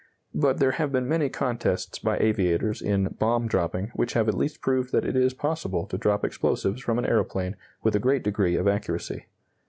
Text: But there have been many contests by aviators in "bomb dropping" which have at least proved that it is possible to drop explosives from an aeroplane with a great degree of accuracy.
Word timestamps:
But 0.33 0.57
there 0.57 0.71
have 0.71 0.91
been 0.91 1.07
many 1.07 1.29
contests 1.29 1.99
by 1.99 2.17
aviators 2.17 2.81
in 2.81 3.15
"bomb 3.19 3.45
dropping" 3.47 3.89
which 3.93 4.13
have 4.13 4.27
at 4.27 4.33
least 4.33 4.59
proved 4.59 4.91
that 4.93 5.05
it 5.05 5.15
is 5.15 5.35
possible 5.35 5.85
to 5.85 5.95
drop 5.99 6.25
explosives 6.25 6.81
from 6.81 6.97
an 6.97 7.05
aeroplane 7.05 7.55
with 7.83 7.95
a 7.95 7.99
great 7.99 8.23
degree 8.23 8.55
of 8.55 8.67
accuracy. 8.67 9.27